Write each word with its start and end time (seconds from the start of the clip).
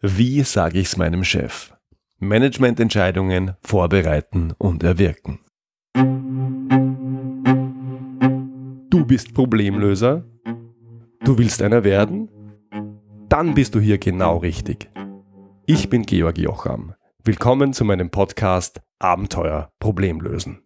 Wie 0.00 0.44
sage 0.44 0.78
ich 0.78 0.86
es 0.86 0.96
meinem 0.96 1.24
Chef? 1.24 1.74
Managemententscheidungen 2.20 3.56
vorbereiten 3.62 4.52
und 4.56 4.84
erwirken. 4.84 5.40
Du 8.90 9.04
bist 9.04 9.34
Problemlöser? 9.34 10.24
Du 11.24 11.36
willst 11.36 11.60
einer 11.62 11.82
werden? 11.82 12.28
Dann 13.28 13.54
bist 13.54 13.74
du 13.74 13.80
hier 13.80 13.98
genau 13.98 14.36
richtig. 14.36 14.88
Ich 15.66 15.90
bin 15.90 16.04
Georg 16.04 16.38
Jocham. 16.38 16.94
Willkommen 17.24 17.72
zu 17.72 17.84
meinem 17.84 18.10
Podcast 18.10 18.80
Abenteuer 19.00 19.72
Problemlösen. 19.80 20.62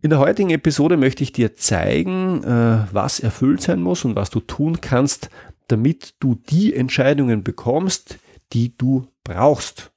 In 0.00 0.10
der 0.10 0.20
heutigen 0.20 0.50
Episode 0.50 0.96
möchte 0.96 1.24
ich 1.24 1.32
dir 1.32 1.56
zeigen, 1.56 2.44
äh, 2.44 2.86
was 2.92 3.18
erfüllt 3.18 3.62
sein 3.62 3.80
muss 3.80 4.04
und 4.04 4.14
was 4.14 4.30
du 4.30 4.38
tun 4.38 4.80
kannst, 4.80 5.28
damit 5.66 6.14
du 6.20 6.36
die 6.36 6.74
Entscheidungen 6.74 7.42
bekommst, 7.42 8.18
die 8.52 8.76
du 8.76 9.08
brauchst. 9.24 9.90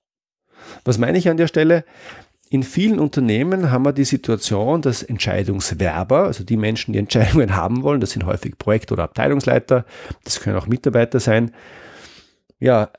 Was 0.86 0.98
meine 0.98 1.20
ich 1.20 1.30
an 1.30 1.38
der 1.38 1.48
Stelle? 1.48 1.86
In 2.50 2.64
vielen 2.64 3.00
Unternehmen 3.00 3.72
haben 3.72 3.86
wir 3.86 3.94
die 3.94 4.04
Situation, 4.04 4.82
dass 4.82 5.04
Entscheidungswerber, 5.04 6.24
also 6.24 6.44
die 6.44 6.58
Menschen, 6.58 6.94
die 6.94 7.00
Entscheidungen 7.00 7.56
haben 7.56 7.84
wollen, 7.84 8.02
das 8.02 8.12
sind 8.12 8.26
häufig 8.26 8.58
Projekt- 8.58 8.92
oder 8.92 9.04
Abteilungsleiter, 9.04 9.86
das 10.24 10.40
können 10.40 10.58
auch 10.58 10.68
Mitarbeiter 10.68 11.20
sein, 11.20 11.52
ja, 12.60 12.90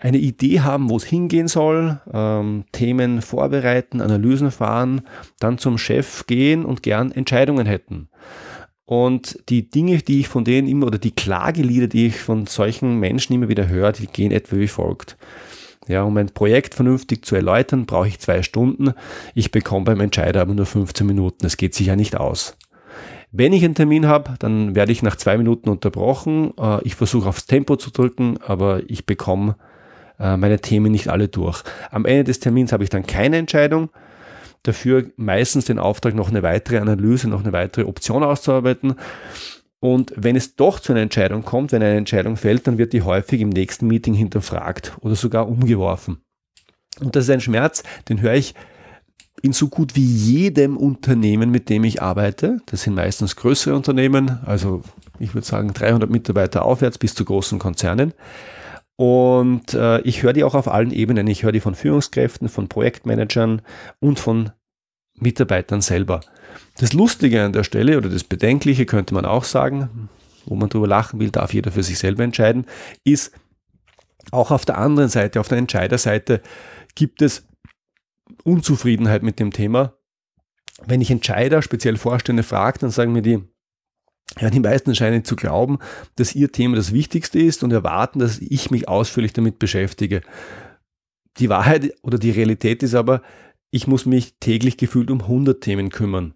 eine 0.00 0.18
Idee 0.18 0.60
haben, 0.60 0.90
wo 0.90 0.96
es 0.96 1.04
hingehen 1.04 1.48
soll, 1.48 2.00
ähm, 2.12 2.64
Themen 2.72 3.22
vorbereiten, 3.22 4.00
Analysen 4.00 4.50
fahren, 4.50 5.02
dann 5.38 5.58
zum 5.58 5.78
Chef 5.78 6.26
gehen 6.26 6.64
und 6.64 6.82
gern 6.82 7.12
Entscheidungen 7.12 7.66
hätten. 7.66 8.08
Und 8.84 9.38
die 9.50 9.70
Dinge, 9.70 9.98
die 9.98 10.20
ich 10.20 10.28
von 10.28 10.44
denen 10.44 10.66
immer, 10.66 10.86
oder 10.86 10.98
die 10.98 11.10
Klagelieder, 11.10 11.88
die 11.88 12.06
ich 12.06 12.16
von 12.16 12.46
solchen 12.46 12.98
Menschen 12.98 13.34
immer 13.34 13.48
wieder 13.48 13.68
höre, 13.68 13.92
die 13.92 14.06
gehen 14.06 14.32
etwa 14.32 14.56
wie 14.56 14.68
folgt. 14.68 15.18
Ja, 15.88 16.02
um 16.02 16.16
ein 16.16 16.30
Projekt 16.30 16.74
vernünftig 16.74 17.24
zu 17.24 17.34
erläutern, 17.34 17.86
brauche 17.86 18.08
ich 18.08 18.18
zwei 18.18 18.42
Stunden. 18.42 18.92
Ich 19.34 19.50
bekomme 19.50 19.84
beim 19.84 20.00
Entscheider 20.00 20.42
aber 20.42 20.54
nur 20.54 20.66
15 20.66 21.06
Minuten. 21.06 21.38
Das 21.40 21.56
geht 21.56 21.74
sicher 21.74 21.96
nicht 21.96 22.16
aus. 22.16 22.56
Wenn 23.30 23.52
ich 23.52 23.64
einen 23.64 23.74
Termin 23.74 24.06
habe, 24.06 24.34
dann 24.38 24.74
werde 24.74 24.92
ich 24.92 25.02
nach 25.02 25.16
zwei 25.16 25.36
Minuten 25.36 25.68
unterbrochen. 25.68 26.52
Äh, 26.58 26.82
ich 26.84 26.94
versuche 26.94 27.28
aufs 27.28 27.46
Tempo 27.46 27.76
zu 27.76 27.90
drücken, 27.90 28.38
aber 28.42 28.82
ich 28.88 29.06
bekomme 29.06 29.56
äh, 30.18 30.36
meine 30.36 30.60
Themen 30.60 30.90
nicht 30.92 31.08
alle 31.08 31.28
durch. 31.28 31.62
Am 31.90 32.04
Ende 32.04 32.24
des 32.24 32.40
Termins 32.40 32.72
habe 32.72 32.84
ich 32.84 32.90
dann 32.90 33.06
keine 33.06 33.36
Entscheidung. 33.36 33.90
Dafür 34.62 35.10
meistens 35.16 35.66
den 35.66 35.78
Auftrag, 35.78 36.14
noch 36.14 36.30
eine 36.30 36.42
weitere 36.42 36.78
Analyse, 36.78 37.28
noch 37.28 37.42
eine 37.42 37.52
weitere 37.52 37.84
Option 37.84 38.24
auszuarbeiten. 38.24 38.94
Und 39.80 40.12
wenn 40.16 40.34
es 40.34 40.56
doch 40.56 40.80
zu 40.80 40.92
einer 40.92 41.02
Entscheidung 41.02 41.44
kommt, 41.44 41.70
wenn 41.70 41.82
eine 41.82 41.96
Entscheidung 41.96 42.36
fällt, 42.36 42.66
dann 42.66 42.78
wird 42.78 42.92
die 42.92 43.02
häufig 43.02 43.40
im 43.40 43.50
nächsten 43.50 43.86
Meeting 43.86 44.14
hinterfragt 44.14 44.96
oder 45.00 45.14
sogar 45.14 45.48
umgeworfen. 45.48 46.22
Und 47.00 47.14
das 47.14 47.24
ist 47.24 47.30
ein 47.30 47.40
Schmerz, 47.40 47.84
den 48.08 48.20
höre 48.20 48.34
ich 48.34 48.54
in 49.42 49.52
so 49.52 49.68
gut 49.68 49.94
wie 49.96 50.04
jedem 50.04 50.76
Unternehmen, 50.76 51.50
mit 51.50 51.68
dem 51.68 51.84
ich 51.84 52.02
arbeite. 52.02 52.60
Das 52.66 52.82
sind 52.82 52.94
meistens 52.94 53.36
größere 53.36 53.74
Unternehmen, 53.74 54.38
also 54.44 54.82
ich 55.18 55.34
würde 55.34 55.46
sagen 55.46 55.72
300 55.72 56.10
Mitarbeiter 56.10 56.64
aufwärts 56.64 56.98
bis 56.98 57.14
zu 57.14 57.24
großen 57.24 57.58
Konzernen. 57.58 58.12
Und 58.96 59.74
äh, 59.74 60.00
ich 60.00 60.22
höre 60.22 60.32
die 60.32 60.42
auch 60.42 60.54
auf 60.54 60.66
allen 60.66 60.90
Ebenen. 60.90 61.26
Ich 61.28 61.44
höre 61.44 61.52
die 61.52 61.60
von 61.60 61.76
Führungskräften, 61.76 62.48
von 62.48 62.68
Projektmanagern 62.68 63.62
und 64.00 64.18
von 64.18 64.50
Mitarbeitern 65.14 65.80
selber. 65.80 66.20
Das 66.78 66.92
Lustige 66.92 67.44
an 67.44 67.52
der 67.52 67.64
Stelle 67.64 67.96
oder 67.96 68.08
das 68.08 68.24
Bedenkliche 68.24 68.86
könnte 68.86 69.14
man 69.14 69.24
auch 69.24 69.44
sagen, 69.44 70.08
wo 70.46 70.54
man 70.54 70.68
drüber 70.68 70.88
lachen 70.88 71.20
will, 71.20 71.30
darf 71.30 71.54
jeder 71.54 71.70
für 71.70 71.82
sich 71.82 71.98
selber 71.98 72.24
entscheiden, 72.24 72.66
ist 73.04 73.32
auch 74.30 74.50
auf 74.50 74.64
der 74.64 74.78
anderen 74.78 75.08
Seite, 75.08 75.40
auf 75.40 75.48
der 75.48 75.58
Entscheiderseite 75.58 76.40
gibt 76.94 77.22
es 77.22 77.47
Unzufriedenheit 78.44 79.22
mit 79.22 79.38
dem 79.40 79.52
Thema. 79.52 79.94
Wenn 80.86 81.00
ich 81.00 81.10
Entscheider, 81.10 81.62
speziell 81.62 81.96
Vorstände 81.96 82.42
frage, 82.42 82.78
dann 82.78 82.90
sagen 82.90 83.12
mir 83.12 83.22
die, 83.22 83.42
ja, 84.38 84.50
die 84.50 84.60
meisten 84.60 84.94
scheinen 84.94 85.24
zu 85.24 85.36
glauben, 85.36 85.78
dass 86.16 86.34
ihr 86.34 86.52
Thema 86.52 86.76
das 86.76 86.92
Wichtigste 86.92 87.38
ist 87.38 87.62
und 87.64 87.72
erwarten, 87.72 88.18
dass 88.18 88.38
ich 88.38 88.70
mich 88.70 88.88
ausführlich 88.88 89.32
damit 89.32 89.58
beschäftige. 89.58 90.20
Die 91.38 91.48
Wahrheit 91.48 91.94
oder 92.02 92.18
die 92.18 92.30
Realität 92.30 92.82
ist 92.82 92.94
aber, 92.94 93.22
ich 93.70 93.86
muss 93.86 94.06
mich 94.06 94.38
täglich 94.38 94.76
gefühlt 94.76 95.10
um 95.10 95.22
100 95.22 95.60
Themen 95.60 95.90
kümmern. 95.90 96.34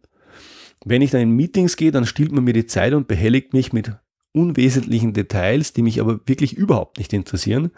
Wenn 0.85 1.03
ich 1.03 1.11
dann 1.11 1.21
in 1.21 1.31
Meetings 1.31 1.77
gehe, 1.77 1.93
dann 1.93 2.07
stillt 2.07 2.33
man 2.33 2.45
mir 2.45 2.53
die 2.53 2.67
Zeit 2.67 2.93
und 2.93 3.09
behelligt 3.09 3.53
mich 3.53 3.73
mit 3.73 3.93
unwesentlichen 4.33 5.13
Details, 5.13 5.73
die 5.73 5.83
mich 5.83 6.01
aber 6.01 6.21
wirklich 6.27 6.55
überhaupt 6.55 6.99
nicht 6.99 7.13
interessieren. 7.13 7.71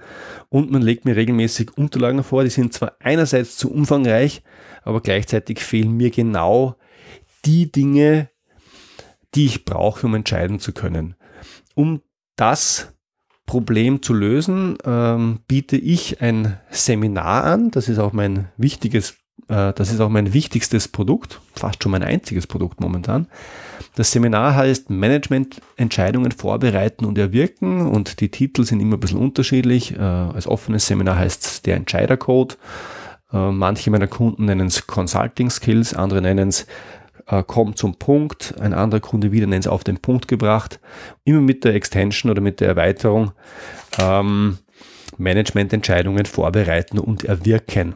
Und 0.49 0.71
man 0.71 0.83
legt 0.83 1.05
mir 1.05 1.17
regelmäßig 1.17 1.77
Unterlagen 1.77 2.23
vor, 2.23 2.45
die 2.45 2.51
sind 2.51 2.73
zwar 2.73 2.93
einerseits 3.01 3.57
zu 3.57 3.73
umfangreich, 3.73 4.43
aber 4.83 5.01
gleichzeitig 5.01 5.61
fehlen 5.61 5.97
mir 5.97 6.11
genau 6.11 6.77
die 7.45 7.71
Dinge, 7.71 8.31
die 9.35 9.47
ich 9.47 9.65
brauche, 9.65 10.07
um 10.07 10.15
entscheiden 10.15 10.61
zu 10.61 10.73
können. 10.73 11.17
Um 11.75 12.03
das 12.37 12.95
Problem 13.47 14.01
zu 14.01 14.15
lösen, 14.15 14.79
ähm, 14.85 15.41
biete 15.47 15.77
ich 15.77 16.23
ein 16.23 16.59
Seminar 16.71 17.45
an. 17.45 17.71
Das 17.71 17.89
ist 17.89 17.99
auch 17.99 18.13
mein 18.13 18.49
wichtiges 18.57 19.17
das 19.47 19.93
ist 19.93 20.01
auch 20.01 20.09
mein 20.09 20.33
wichtigstes 20.33 20.89
Produkt, 20.89 21.41
fast 21.55 21.83
schon 21.83 21.93
mein 21.93 22.03
einziges 22.03 22.47
Produkt 22.47 22.81
momentan. 22.81 23.27
Das 23.95 24.11
Seminar 24.11 24.55
heißt 24.55 24.91
Management 24.91 25.61
Entscheidungen 25.77 26.33
vorbereiten 26.33 27.05
und 27.05 27.19
erwirken 27.19 27.87
und 27.87 28.21
die 28.21 28.31
Titel 28.31 28.65
sind 28.65 28.81
immer 28.81 28.97
ein 28.97 29.01
bisschen 29.01 29.19
unterschiedlich. 29.19 29.95
Äh, 29.95 29.99
als 29.99 30.47
offenes 30.47 30.87
Seminar 30.87 31.19
heißt 31.19 31.45
es 31.45 31.63
der 31.63 31.77
Entscheidercode. 31.77 32.57
Äh, 33.33 33.51
manche 33.51 33.91
meiner 33.91 34.07
Kunden 34.07 34.47
nennen 34.47 34.69
es 34.69 34.87
Consulting 34.87 35.51
Skills, 35.51 35.95
andere 35.95 36.23
nennen 36.23 36.49
es 36.49 36.67
Komm 37.47 37.75
zum 37.75 37.95
Punkt, 37.95 38.55
ein 38.61 38.75
anderer 38.75 39.01
Kunde 39.01 39.33
wieder 39.33 39.47
nennt 39.47 39.65
es 39.65 39.71
auf 39.71 39.83
den 39.83 39.97
Punkt 39.97 40.29
gebracht. 40.29 40.79
Immer 41.25 41.41
mit 41.41 41.65
der 41.65 41.75
Extension 41.75 42.31
oder 42.31 42.43
mit 42.43 42.61
der 42.61 42.69
Erweiterung 42.69 43.33
ähm, 43.99 44.59
Management-Entscheidungen 45.17 46.27
vorbereiten 46.27 46.99
und 46.99 47.25
erwirken. 47.25 47.95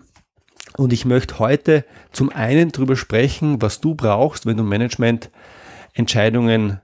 Und 0.77 0.93
ich 0.93 1.05
möchte 1.05 1.39
heute 1.39 1.85
zum 2.13 2.31
einen 2.31 2.73
darüber 2.73 2.97
sprechen, 2.97 3.63
was 3.63 3.81
du 3.81 3.95
brauchst, 3.95 4.47
wenn 4.47 4.57
du 4.57 4.63
Management-Entscheidungen 4.63 6.81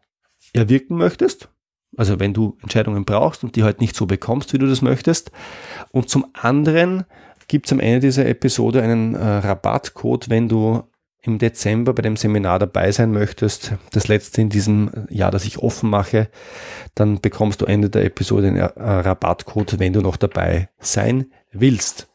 erwirken 0.53 0.97
möchtest. 0.97 1.49
Also 1.97 2.19
wenn 2.19 2.35
du 2.35 2.59
Entscheidungen 2.61 3.05
brauchst 3.05 3.45
und 3.45 3.57
die 3.57 3.63
halt 3.63 3.81
nicht 3.81 3.95
so 3.95 4.07
bekommst, 4.07 4.53
wie 4.53 4.59
du 4.59 4.67
das 4.67 4.83
möchtest. 4.83 5.31
Und 5.93 6.09
zum 6.09 6.27
anderen 6.33 7.05
gibt 7.47 7.67
es 7.67 7.73
am 7.73 7.81
Ende 7.81 8.01
dieser 8.01 8.27
Episode 8.27 8.83
einen 8.83 9.15
äh, 9.15 9.25
Rabattcode, 9.25 10.29
wenn 10.29 10.49
du 10.49 10.83
im 11.23 11.39
Dezember 11.39 11.95
bei 11.95 12.03
dem 12.03 12.17
Seminar 12.17 12.59
dabei 12.59 12.93
sein 12.93 13.11
möchtest, 13.11 13.73
das 13.93 14.09
letzte 14.09 14.43
in 14.43 14.51
diesem 14.51 14.91
Jahr, 15.09 15.31
das 15.31 15.47
ich 15.47 15.59
offen 15.59 15.89
mache, 15.89 16.29
dann 16.95 17.21
bekommst 17.21 17.63
du 17.63 17.65
Ende 17.65 17.89
der 17.89 18.05
Episode 18.05 18.49
einen 18.49 18.59
äh, 18.59 18.67
Rabattcode, 18.67 19.79
wenn 19.79 19.95
du 19.95 20.03
noch 20.03 20.17
dabei 20.17 20.69
sein 20.81 21.27
willst. 21.51 22.09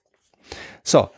So, 0.84 1.10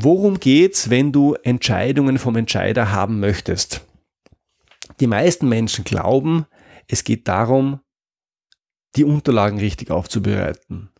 Worum 0.00 0.38
geht's, 0.38 0.90
wenn 0.90 1.10
du 1.10 1.34
Entscheidungen 1.42 2.18
vom 2.18 2.36
Entscheider 2.36 2.92
haben 2.92 3.18
möchtest? 3.18 3.84
Die 5.00 5.08
meisten 5.08 5.48
Menschen 5.48 5.82
glauben, 5.82 6.46
es 6.86 7.02
geht 7.02 7.26
darum, 7.26 7.80
die 8.94 9.02
Unterlagen 9.02 9.58
richtig 9.58 9.90
aufzubereiten. 9.90 10.90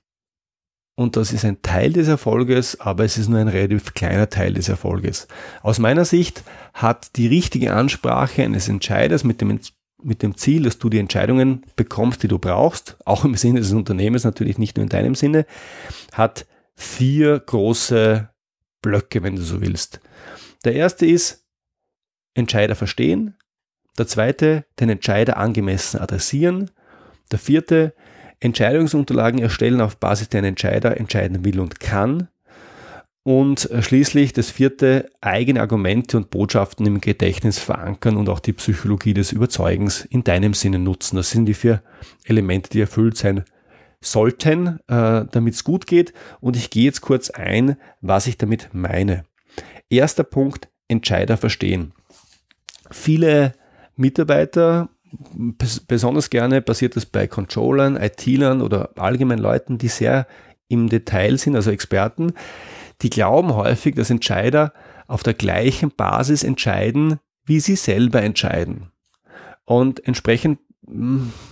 Und 0.97 1.17
das 1.17 1.33
ist 1.33 1.45
ein 1.45 1.63
Teil 1.63 1.93
des 1.93 2.09
Erfolges, 2.09 2.81
aber 2.81 3.05
es 3.05 3.19
ist 3.19 3.29
nur 3.29 3.39
ein 3.39 3.47
relativ 3.47 3.95
kleiner 3.95 4.31
Teil 4.31 4.55
des 4.55 4.69
Erfolges. 4.69 5.29
Aus 5.63 5.79
meiner 5.79 6.05
Sicht 6.05 6.43
hat 6.75 7.17
die 7.17 7.29
richtige 7.29 7.75
Ansprache 7.75 8.43
eines 8.43 8.69
Entscheiders 8.69 9.23
mit 9.23 9.41
dem, 9.41 9.61
mit 10.03 10.25
dem 10.25 10.37
Ziel, 10.37 10.65
dass 10.65 10.81
du 10.81 10.89
die 10.89 10.99
Entscheidungen 10.99 11.63
bekommst, 11.77 12.25
die 12.25 12.29
du 12.29 12.41
brauchst, 12.41 12.97
auch 13.05 13.25
im 13.25 13.37
Sinne 13.37 13.61
des 13.61 13.73
Unternehmens, 13.73 14.25
natürlich 14.25 14.59
nicht 14.59 14.77
nur 14.77 14.83
in 14.83 14.89
deinem 14.89 15.15
Sinne, 15.15 15.47
hat 16.13 16.47
vier 16.75 17.39
große 17.39 18.29
Blöcke, 18.83 19.23
wenn 19.23 19.37
du 19.37 19.43
so 19.43 19.61
willst. 19.61 20.01
Der 20.65 20.75
erste 20.75 21.07
ist 21.07 21.45
Entscheider 22.35 22.75
verstehen. 22.75 23.37
Der 23.99 24.07
zweite, 24.07 24.65
den 24.79 24.91
Entscheider 24.91 25.37
angemessen 25.37 26.01
adressieren. 26.01 26.71
Der 27.33 27.39
vierte, 27.39 27.95
Entscheidungsunterlagen 28.41 29.41
erstellen 29.41 29.81
auf 29.81 29.97
Basis 29.97 30.29
der 30.29 30.43
ein 30.43 30.45
Entscheider 30.45 30.97
entscheiden 30.99 31.45
will 31.45 31.59
und 31.59 31.81
kann. 31.81 32.29
Und 33.25 33.69
schließlich 33.81 34.33
das 34.33 34.51
vierte, 34.51 35.11
eigene 35.21 35.61
Argumente 35.61 36.17
und 36.17 36.31
Botschaften 36.31 36.87
im 36.87 37.01
Gedächtnis 37.01 37.59
verankern 37.59 38.17
und 38.17 38.29
auch 38.29 38.41
die 38.41 38.55
Psychologie 38.55 39.13
des 39.13 39.33
Überzeugens 39.33 40.05
in 40.05 40.25
deinem 40.25 40.55
Sinne 40.55 40.79
nutzen. 40.79 41.17
Das 41.17 41.31
sind 41.31 41.45
die 41.47 41.55
vier 41.55 41.83
Elemente, 42.25 42.71
die 42.71 42.81
erfüllt 42.81 43.19
sein 43.19 43.45
sollten, 44.01 44.81
äh, 44.89 45.25
damit 45.31 45.55
es 45.55 45.65
gut 45.65 45.87
geht. 45.87 46.13
Und 46.41 46.57
ich 46.57 46.71
gehe 46.71 46.85
jetzt 46.85 47.01
kurz 47.01 47.31
ein, 47.31 47.77
was 48.01 48.27
ich 48.27 48.37
damit 48.37 48.71
meine. 48.73 49.25
Erster 49.91 50.25
Punkt, 50.25 50.69
Entscheider 50.89 51.37
verstehen. 51.37 51.93
Viele 52.91 53.55
Mitarbeiter, 53.97 54.89
besonders 55.87 56.31
gerne 56.31 56.63
passiert 56.63 56.97
das 56.97 57.07
bei 57.07 57.27
Controllern, 57.27 57.97
IT-Lern 57.97 58.63
oder 58.63 58.91
allgemein 58.97 59.39
Leuten, 59.39 59.79
die 59.79 59.89
sehr 59.89 60.27
im 60.69 60.89
Detail 60.89 61.39
sind, 61.39 61.57
also 61.57 61.71
Experten, 61.71 62.33
die 63.03 63.11
glauben 63.11 63.55
häufig, 63.55 63.95
dass 63.95 64.11
Entscheider 64.11 64.73
auf 65.07 65.23
der 65.23 65.35
gleichen 65.35 65.91
Basis 65.91 66.43
entscheiden, 66.43 67.19
wie 67.45 67.61
sie 67.61 67.77
selber 67.77 68.23
entscheiden. 68.23 68.91
Und 69.65 70.07
entsprechend 70.07 70.61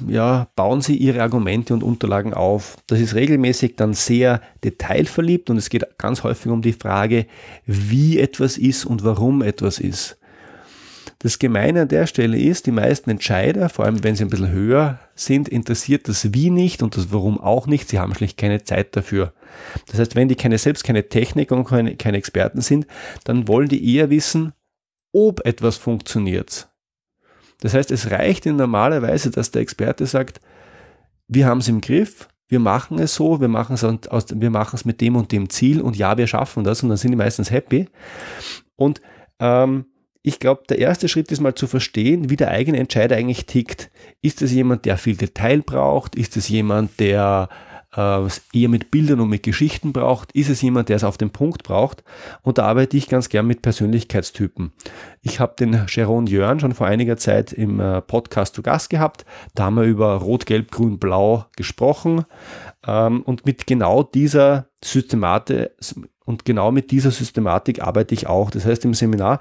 ja, 0.09 0.49
bauen 0.57 0.81
sie 0.81 0.97
ihre 0.97 1.23
Argumente 1.23 1.75
und 1.75 1.83
Unterlagen 1.83 2.35
auf. 2.35 2.77
Das 2.87 3.01
ist 3.01 3.15
regelmäßig 3.15 3.77
dann 3.77 3.95
sehr 3.95 4.41
detailverliebt 4.65 5.51
und 5.51 5.57
es 5.57 5.69
geht 5.69 5.99
ganz 5.99 6.23
häufig 6.23 6.51
um 6.51 6.63
die 6.63 6.73
Frage, 6.73 7.27
wie 7.67 8.19
etwas 8.19 8.59
ist 8.59 8.85
und 8.85 9.05
warum 9.05 9.43
etwas 9.43 9.79
ist. 9.79 10.19
Das 11.19 11.39
Gemeine 11.39 11.83
an 11.83 11.89
der 11.89 12.07
Stelle 12.07 12.39
ist, 12.39 12.67
die 12.67 12.73
meisten 12.73 13.09
Entscheider, 13.11 13.69
vor 13.69 13.87
allem 13.87 14.05
wenn 14.05 14.17
sie 14.17 14.25
ein 14.25 14.31
bisschen 14.31 14.51
höher 14.51 14.99
sind, 15.15 15.49
interessiert 15.49 16.09
das 16.09 16.35
Wie 16.35 16.51
nicht 16.51 16.83
und 16.83 16.97
das 16.97 17.11
Warum 17.11 17.41
auch 17.41 17.67
nicht. 17.67 17.89
Sie 17.89 17.99
haben 17.99 18.15
schlicht 18.15 18.37
keine 18.37 18.63
Zeit 18.65 18.95
dafür. 18.97 19.33
Das 19.87 19.99
heißt, 19.99 20.15
wenn 20.15 20.29
die 20.29 20.35
keine, 20.35 20.59
selbst 20.59 20.85
keine 20.85 21.09
Techniker 21.09 21.57
und 21.57 21.65
keine, 21.65 21.97
keine 21.97 22.19
Experten 22.19 22.61
sind, 22.61 22.87
dann 23.25 23.49
wollen 23.49 23.69
die 23.69 23.95
eher 23.95 24.11
wissen, 24.11 24.53
ob 25.13 25.45
etwas 25.47 25.77
funktioniert. 25.77 26.69
Das 27.61 27.75
heißt, 27.75 27.91
es 27.91 28.11
reicht 28.11 28.47
in 28.47 28.57
normalerweise, 28.57 29.31
dass 29.31 29.51
der 29.51 29.63
Experte 29.63 30.07
sagt, 30.07 30.41
wir 31.29 31.47
haben 31.47 31.59
es 31.59 31.69
im 31.69 31.81
Griff, 31.81 32.29
wir 32.49 32.61
machen 32.61 32.99
es 32.99 33.15
so, 33.15 33.41
wir 33.41 33.49
machen 33.49 33.75
es, 33.75 33.85
aus, 33.85 34.27
wir 34.33 34.51
machen 34.51 34.77
es 34.77 34.85
mit 34.85 35.01
dem 35.01 35.17
und 35.17 35.33
dem 35.33 35.49
Ziel 35.51 35.81
und 35.81 35.97
ja, 35.97 36.17
wir 36.17 36.27
schaffen 36.27 36.65
das 36.65 36.83
und 36.83 36.91
dann 36.91 36.99
sind 36.99 37.11
die 37.11 37.17
meistens 37.17 37.51
happy. 37.51 37.89
Und 38.77 39.01
ähm, 39.41 39.87
ich 40.23 40.39
glaube, 40.39 40.63
der 40.69 40.79
erste 40.79 41.09
Schritt 41.09 41.31
ist 41.33 41.41
mal 41.41 41.55
zu 41.55 41.67
verstehen, 41.67 42.31
wie 42.31 42.37
der 42.37 42.51
eigene 42.51 42.79
Entscheider 42.79 43.17
eigentlich 43.17 43.47
tickt. 43.47 43.91
Ist 44.23 44.43
es 44.43 44.53
jemand, 44.53 44.85
der 44.85 44.99
viel 44.99 45.17
Detail 45.17 45.63
braucht? 45.63 46.17
Ist 46.17 46.37
es 46.37 46.49
jemand, 46.49 46.99
der 47.01 47.49
äh, 47.97 48.29
eher 48.53 48.69
mit 48.69 48.91
Bildern 48.91 49.21
und 49.21 49.29
mit 49.29 49.43
Geschichten 49.43 49.93
braucht? 49.93 50.33
Ist 50.33 50.51
es 50.51 50.63
jemand, 50.63 50.89
der 50.89 50.97
es 50.97 51.05
auf 51.05 51.19
den 51.19 51.31
Punkt 51.31 51.63
braucht? 51.63 52.05
Und 52.43 52.59
da 52.59 52.67
arbeite 52.67 52.97
ich 52.97 53.09
ganz 53.09 53.29
gern 53.29 53.47
mit 53.47 53.63
Persönlichkeitstypen. 53.63 54.73
Ich 55.23 55.41
habe 55.41 55.55
den 55.59 55.89
Sharon 55.89 56.27
Jörn 56.27 56.61
schon 56.61 56.75
vor 56.75 56.87
einiger 56.87 57.17
Zeit 57.17 57.53
im 57.53 57.81
äh, 57.81 58.01
Podcast 58.03 58.55
zu 58.55 58.63
Gast 58.63 58.91
gehabt. 58.91 59.25
Da 59.55 59.65
haben 59.65 59.77
wir 59.77 59.85
über 59.85 60.15
Rot, 60.17 60.47
Gelb, 60.47 60.71
Grün, 60.71 60.99
Blau 60.99 61.47
gesprochen. 61.57 62.25
Ähm, 62.87 63.23
und 63.23 63.47
mit 63.47 63.67
genau 63.67 64.03
dieser 64.03 64.69
Systematik 64.85 65.71
und 66.25 66.45
genau 66.45 66.73
mit 66.73 66.91
dieser 66.91 67.13
Systematik 67.13 67.83
arbeite 67.83 68.15
ich 68.15 68.27
auch. 68.27 68.51
Das 68.51 68.67
heißt, 68.67 68.85
im 68.85 68.95
Seminar 68.95 69.39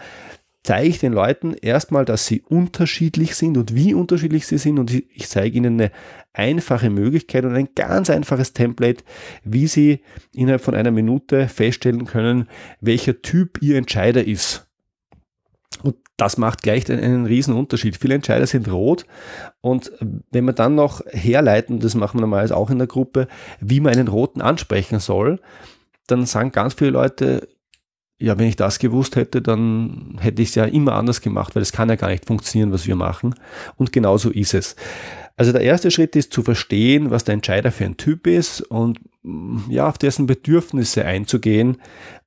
zeige 0.64 0.88
ich 0.88 1.00
den 1.00 1.14
Leuten 1.14 1.54
erstmal, 1.54 2.06
dass 2.06 2.26
sie 2.26 2.42
unterschiedlich 2.42 3.36
sind 3.36 3.58
und 3.58 3.76
wie 3.76 3.94
unterschiedlich 3.94 4.48
sie 4.48 4.58
sind 4.58 4.80
und 4.80 4.92
ich 4.92 5.28
zeige 5.28 5.58
ihnen 5.58 5.80
eine 5.80 5.92
einfache 6.36 6.90
Möglichkeit 6.90 7.46
und 7.46 7.56
ein 7.56 7.70
ganz 7.76 8.10
einfaches 8.10 8.54
Template, 8.54 9.04
wie 9.44 9.68
sie 9.68 10.02
innerhalb 10.34 10.62
von 10.62 10.76
einer 10.76 10.92
Minute 10.92 11.48
feststellen 11.48 12.06
können, 12.06 12.48
welcher 12.82 13.22
Typ 13.22 13.62
ihr 13.62 13.78
Entscheider 13.78 14.26
ist. 14.26 14.68
Und 15.84 15.96
das 16.18 16.38
macht 16.38 16.64
gleich 16.64 16.90
einen 16.90 17.26
riesen 17.26 17.54
Unterschied. 17.54 17.98
Viele 17.98 18.16
Entscheider 18.16 18.48
sind 18.48 18.72
rot 18.72 19.06
und 19.62 19.92
wenn 20.32 20.46
man 20.46 20.56
dann 20.56 20.76
noch 20.76 21.02
herleiten, 21.08 21.80
das 21.80 21.96
machen 21.96 22.20
wir 22.20 22.22
normalerweise 22.22 22.56
auch 22.56 22.70
in 22.70 22.78
der 22.78 22.88
Gruppe, 22.88 23.28
wie 23.60 23.80
man 23.80 23.94
einen 23.94 24.08
roten 24.08 24.42
ansprechen 24.42 25.00
soll, 25.00 25.40
dann 26.08 26.26
sagen 26.26 26.52
ganz 26.52 26.76
viele 26.76 26.92
Leute, 26.92 27.48
ja, 28.18 28.38
wenn 28.38 28.48
ich 28.48 28.56
das 28.56 28.80
gewusst 28.80 29.18
hätte, 29.18 29.42
dann 29.42 30.18
hätte 30.20 30.42
ich 30.42 30.50
es 30.50 30.56
ja 30.56 30.66
immer 30.66 30.94
anders 30.94 31.20
gemacht, 31.20 31.56
weil 31.56 31.62
es 31.62 31.74
kann 31.74 31.90
ja 31.90 31.96
gar 31.96 32.10
nicht 32.10 32.26
funktionieren, 32.26 32.72
was 32.72 32.88
wir 32.88 32.96
machen. 32.96 33.36
Und 33.76 33.92
genau 33.92 34.18
so 34.18 34.30
ist 34.30 34.54
es. 34.54 34.76
Also 35.38 35.52
der 35.52 35.62
erste 35.62 35.92
Schritt 35.92 36.16
ist 36.16 36.32
zu 36.32 36.44
verstehen, 36.44 37.12
was 37.12 37.26
der 37.26 37.34
Entscheider 37.34 37.72
für 37.72 37.86
ein 37.86 37.98
Typ 37.98 38.26
ist 38.26 38.62
und 38.62 39.00
ja, 39.70 39.90
auf 39.90 39.98
dessen 39.98 40.28
Bedürfnisse 40.28 41.06
einzugehen, 41.06 41.78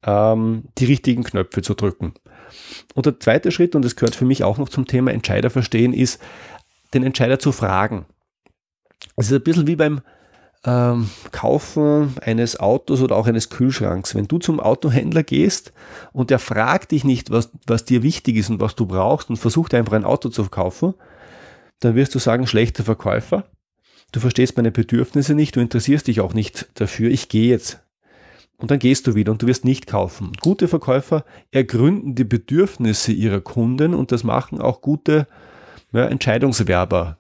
ähm, 0.05 0.65
die 0.79 0.85
richtigen 0.85 1.25
Knöpfe 1.25 1.63
zu 1.63 1.75
drücken. 1.75 2.15
Und 2.95 3.07
der 3.07 3.19
zweite 3.21 3.51
Schritt, 3.51 3.75
und 3.75 3.85
das 3.85 3.97
gehört 3.97 4.15
für 4.15 4.25
mich 4.25 4.45
auch 4.45 4.59
noch 4.59 4.69
zum 4.69 4.87
Thema 4.87 5.13
Entscheider 5.13 5.49
verstehen, 5.49 5.93
ist, 5.93 6.21
den 6.93 7.05
Entscheider 7.05 7.39
zu 7.39 7.53
fragen. 7.53 8.07
Es 9.17 9.27
ist 9.27 9.33
ein 9.33 9.43
bisschen 9.43 9.67
wie 9.67 9.77
beim 9.77 10.01
ähm, 10.65 11.09
Kaufen 11.31 12.15
eines 12.21 12.59
Autos 12.59 13.01
oder 13.01 13.17
auch 13.17 13.27
eines 13.27 13.49
Kühlschranks. 13.49 14.15
Wenn 14.15 14.27
du 14.27 14.39
zum 14.39 14.61
Autohändler 14.61 15.23
gehst 15.23 15.73
und 16.13 16.31
der 16.31 16.39
fragt 16.39 16.91
dich 16.91 17.05
nicht, 17.05 17.31
was, 17.31 17.51
was 17.67 17.85
dir 17.85 18.03
wichtig 18.03 18.37
ist 18.37 18.51
und 18.51 18.61
was 18.61 18.75
du 18.75 18.87
brauchst 18.87 19.31
und 19.31 19.37
versucht 19.37 19.75
einfach 19.75 19.93
ein 19.93 20.05
Auto 20.05 20.29
zu 20.31 20.45
kaufen, 20.49 20.95
dann 21.81 21.95
wirst 21.95 22.15
du 22.15 22.19
sagen, 22.19 22.47
schlechter 22.47 22.85
Verkäufer. 22.85 23.45
Du 24.13 24.21
verstehst 24.21 24.57
meine 24.57 24.71
Bedürfnisse 24.71 25.35
nicht, 25.35 25.57
du 25.57 25.61
interessierst 25.61 26.07
dich 26.07 26.21
auch 26.21 26.35
nicht 26.35 26.69
dafür, 26.75 27.11
ich 27.11 27.29
gehe 27.29 27.51
jetzt. 27.51 27.81
Und 28.57 28.71
dann 28.71 28.79
gehst 28.79 29.07
du 29.07 29.15
wieder 29.15 29.31
und 29.31 29.43
du 29.43 29.47
wirst 29.47 29.65
nicht 29.65 29.87
kaufen. 29.87 30.33
Gute 30.41 30.67
Verkäufer 30.67 31.25
ergründen 31.53 32.15
die 32.15 32.25
Bedürfnisse 32.25 33.13
ihrer 33.13 33.41
Kunden 33.41 33.95
und 33.95 34.11
das 34.11 34.25
machen 34.25 34.61
auch 34.61 34.81
gute 34.81 35.27
ja, 35.93 36.07
Entscheidungswerber 36.07 37.19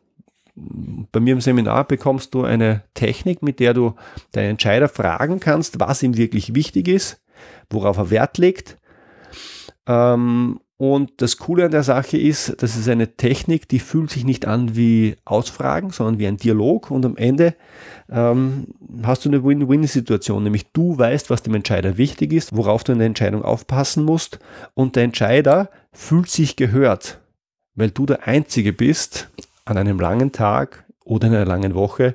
bei 1.12 1.20
mir 1.20 1.34
im 1.34 1.40
Seminar 1.40 1.84
bekommst 1.84 2.34
du 2.34 2.44
eine 2.44 2.82
Technik, 2.94 3.42
mit 3.42 3.60
der 3.60 3.74
du 3.74 3.94
deinen 4.32 4.50
Entscheider 4.50 4.88
fragen 4.88 5.40
kannst, 5.40 5.80
was 5.80 6.02
ihm 6.02 6.16
wirklich 6.16 6.54
wichtig 6.54 6.88
ist, 6.88 7.20
worauf 7.70 7.96
er 7.96 8.10
Wert 8.10 8.38
legt. 8.38 8.76
Ähm, 9.86 10.60
und 10.80 11.20
das 11.20 11.38
Coole 11.38 11.64
an 11.64 11.72
der 11.72 11.82
Sache 11.82 12.16
ist, 12.16 12.62
das 12.62 12.76
ist 12.76 12.88
eine 12.88 13.16
Technik, 13.16 13.68
die 13.68 13.80
fühlt 13.80 14.10
sich 14.10 14.24
nicht 14.24 14.46
an 14.46 14.76
wie 14.76 15.16
Ausfragen, 15.24 15.90
sondern 15.90 16.20
wie 16.20 16.28
ein 16.28 16.36
Dialog. 16.36 16.92
Und 16.92 17.04
am 17.04 17.16
Ende 17.16 17.56
ähm, 18.08 18.68
hast 19.02 19.24
du 19.24 19.28
eine 19.28 19.42
Win-Win-Situation, 19.42 20.44
nämlich 20.44 20.70
du 20.72 20.96
weißt, 20.96 21.30
was 21.30 21.42
dem 21.42 21.56
Entscheider 21.56 21.98
wichtig 21.98 22.32
ist, 22.32 22.56
worauf 22.56 22.84
du 22.84 22.92
in 22.92 22.98
der 22.98 23.08
Entscheidung 23.08 23.42
aufpassen 23.42 24.04
musst. 24.04 24.38
Und 24.74 24.94
der 24.94 25.02
Entscheider 25.02 25.68
fühlt 25.92 26.30
sich 26.30 26.54
gehört, 26.54 27.20
weil 27.74 27.90
du 27.90 28.06
der 28.06 28.28
Einzige 28.28 28.72
bist, 28.72 29.30
an 29.64 29.78
einem 29.78 29.98
langen 29.98 30.30
Tag 30.30 30.84
oder 31.04 31.26
in 31.26 31.34
einer 31.34 31.44
langen 31.44 31.74
Woche, 31.74 32.14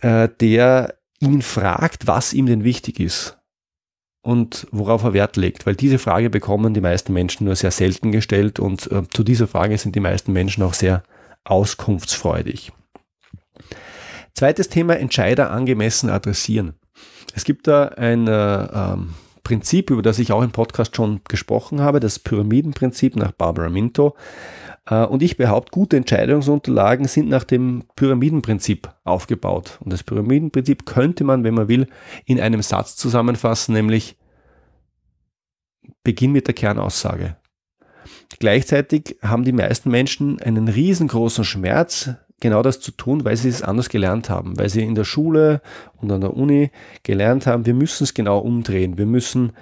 äh, 0.00 0.28
der 0.40 0.96
ihn 1.20 1.40
fragt, 1.40 2.08
was 2.08 2.34
ihm 2.34 2.46
denn 2.46 2.64
wichtig 2.64 2.98
ist 2.98 3.38
und 4.22 4.66
worauf 4.70 5.02
er 5.02 5.12
Wert 5.12 5.36
legt, 5.36 5.66
weil 5.66 5.74
diese 5.74 5.98
Frage 5.98 6.30
bekommen 6.30 6.74
die 6.74 6.80
meisten 6.80 7.12
Menschen 7.12 7.44
nur 7.44 7.56
sehr 7.56 7.72
selten 7.72 8.12
gestellt 8.12 8.60
und 8.60 8.90
äh, 8.90 9.02
zu 9.12 9.24
dieser 9.24 9.48
Frage 9.48 9.76
sind 9.76 9.96
die 9.96 10.00
meisten 10.00 10.32
Menschen 10.32 10.62
auch 10.62 10.74
sehr 10.74 11.02
auskunftsfreudig. 11.44 12.72
Zweites 14.34 14.68
Thema, 14.68 14.96
Entscheider 14.96 15.50
angemessen 15.50 16.08
adressieren. 16.08 16.74
Es 17.34 17.44
gibt 17.44 17.66
da 17.66 17.88
ein 17.88 18.28
äh, 18.28 18.32
ähm, 18.32 19.14
Prinzip, 19.42 19.90
über 19.90 20.02
das 20.02 20.18
ich 20.18 20.32
auch 20.32 20.42
im 20.42 20.52
Podcast 20.52 20.96
schon 20.96 21.20
gesprochen 21.28 21.80
habe, 21.80 22.00
das 22.00 22.18
Pyramidenprinzip 22.18 23.16
nach 23.16 23.32
Barbara 23.32 23.68
Minto. 23.68 24.14
Äh, 24.86 25.04
und 25.04 25.22
ich 25.22 25.36
behaupte, 25.36 25.70
gute 25.70 25.96
Entscheidungsunterlagen 25.96 27.06
sind 27.06 27.28
nach 27.28 27.44
dem 27.44 27.84
Pyramidenprinzip 27.96 28.88
aufgebaut. 29.04 29.78
Und 29.80 29.92
das 29.92 30.02
Pyramidenprinzip 30.02 30.86
könnte 30.86 31.24
man, 31.24 31.44
wenn 31.44 31.54
man 31.54 31.68
will, 31.68 31.86
in 32.24 32.40
einem 32.40 32.62
Satz 32.62 32.96
zusammenfassen, 32.96 33.74
nämlich 33.74 34.16
Beginn 36.04 36.32
mit 36.32 36.46
der 36.46 36.54
Kernaussage. 36.54 37.36
Gleichzeitig 38.38 39.16
haben 39.22 39.44
die 39.44 39.52
meisten 39.52 39.90
Menschen 39.90 40.40
einen 40.40 40.66
riesengroßen 40.66 41.44
Schmerz, 41.44 42.10
genau 42.40 42.62
das 42.62 42.80
zu 42.80 42.90
tun, 42.90 43.24
weil 43.24 43.36
sie 43.36 43.48
es 43.48 43.62
anders 43.62 43.88
gelernt 43.88 44.28
haben, 44.28 44.58
weil 44.58 44.68
sie 44.68 44.82
in 44.82 44.96
der 44.96 45.04
Schule 45.04 45.60
und 45.96 46.10
an 46.10 46.20
der 46.20 46.36
Uni 46.36 46.70
gelernt 47.04 47.46
haben, 47.46 47.66
wir 47.66 47.74
müssen 47.74 48.04
es 48.04 48.14
genau 48.14 48.38
umdrehen. 48.38 48.98
Wir 48.98 49.06
müssen 49.06 49.52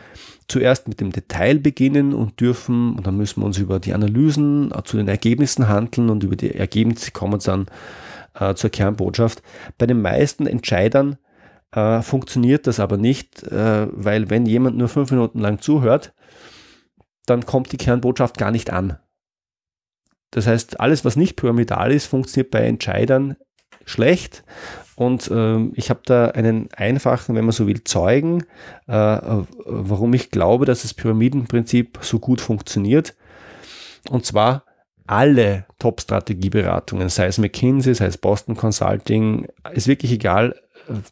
zuerst 0.51 0.89
mit 0.89 1.01
dem 1.01 1.13
Detail 1.13 1.59
beginnen 1.59 2.13
und 2.13 2.41
dürfen, 2.41 2.95
und 2.97 3.07
dann 3.07 3.17
müssen 3.17 3.41
wir 3.41 3.47
uns 3.47 3.59
über 3.59 3.79
die 3.79 3.95
Analysen 3.95 4.73
äh, 4.73 4.83
zu 4.85 4.97
den 4.97 5.09
Ergebnissen 5.09 5.69
handeln 5.69 6.11
und 6.11 6.25
über 6.25 6.37
die 6.37 6.55
Ergebnisse 6.55 7.11
kommen 7.13 7.41
dann 7.45 7.67
äh, 8.35 8.55
zur 8.55 8.71
Kernbotschaft. 8.71 9.43
Bei 9.79 9.87
den 9.87 10.03
meisten 10.03 10.47
Entscheidern 10.47 11.17
äh, 11.73 12.03
funktioniert 12.03 12.67
das 12.67 12.81
aber 12.81 12.97
nicht, 12.97 13.43
äh, 13.45 13.87
weil 13.91 14.31
wenn 14.31 14.47
jemand 14.47 14.77
nur 14.77 14.89
fünf 14.89 15.11
Minuten 15.11 15.39
lang 15.39 15.61
zuhört, 15.61 16.13
dann 17.27 17.47
kommt 17.47 17.73
die 17.73 17.77
Kernbotschaft 17.77 18.39
gar 18.39 18.51
nicht 18.51 18.71
an. 18.71 18.99
Das 20.31 20.47
heißt, 20.47 20.81
alles, 20.81 21.05
was 21.05 21.17
nicht 21.17 21.37
pyramidal 21.37 21.93
ist, 21.93 22.07
funktioniert 22.07 22.51
bei 22.51 22.61
Entscheidern 22.61 23.37
schlecht 23.91 24.45
und 25.01 25.31
ähm, 25.33 25.73
ich 25.77 25.89
habe 25.89 26.01
da 26.05 26.27
einen 26.27 26.69
einfachen, 26.73 27.35
wenn 27.35 27.47
man 27.47 27.53
so 27.53 27.67
will, 27.67 27.85
Zeugen, 27.85 28.43
äh, 28.87 28.95
warum 29.65 30.13
ich 30.13 30.31
glaube, 30.31 30.67
dass 30.67 30.83
das 30.83 30.93
Pyramidenprinzip 30.93 31.99
so 32.03 32.19
gut 32.19 32.43
funktioniert. 32.43 33.15
Und 34.11 34.27
zwar 34.27 34.65
alle 35.07 35.65
Top-Strategieberatungen, 35.79 37.09
sei 37.09 37.27
es 37.27 37.39
McKinsey, 37.39 37.95
sei 37.95 38.07
es 38.07 38.19
Boston 38.19 38.57
Consulting, 38.57 39.49
ist 39.73 39.89
wirklich 39.89 40.13
egal, 40.13 40.55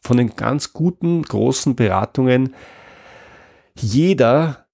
von 0.03 0.19
den 0.19 0.37
ganz 0.37 0.75
guten, 0.75 1.23
großen 1.23 1.75
Beratungen, 1.75 2.55
jeder 3.75 4.67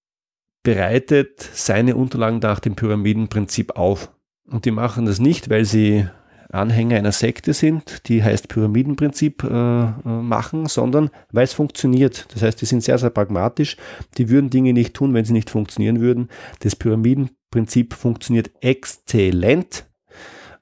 bereitet 0.64 1.40
seine 1.52 1.94
Unterlagen 1.94 2.40
nach 2.40 2.58
dem 2.58 2.74
Pyramidenprinzip 2.74 3.76
auf. 3.76 4.10
Und 4.46 4.64
die 4.64 4.72
machen 4.72 5.06
das 5.06 5.20
nicht, 5.20 5.50
weil 5.50 5.64
sie 5.64 6.08
Anhänger 6.54 6.96
einer 6.96 7.12
Sekte 7.12 7.52
sind, 7.52 8.08
die 8.08 8.22
heißt 8.22 8.48
Pyramidenprinzip 8.48 9.44
äh, 9.44 9.86
machen, 10.04 10.66
sondern 10.66 11.10
weil 11.32 11.44
es 11.44 11.52
funktioniert. 11.52 12.26
Das 12.32 12.42
heißt, 12.42 12.60
die 12.60 12.66
sind 12.66 12.82
sehr, 12.82 12.98
sehr 12.98 13.10
pragmatisch. 13.10 13.76
Die 14.18 14.30
würden 14.30 14.50
Dinge 14.50 14.72
nicht 14.72 14.94
tun, 14.94 15.14
wenn 15.14 15.24
sie 15.24 15.32
nicht 15.32 15.50
funktionieren 15.50 16.00
würden. 16.00 16.28
Das 16.60 16.76
Pyramidenprinzip 16.76 17.94
funktioniert 17.94 18.50
exzellent. 18.60 19.86